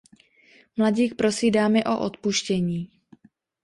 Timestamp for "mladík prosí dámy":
0.77-1.83